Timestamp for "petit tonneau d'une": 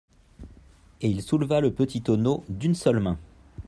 1.71-2.73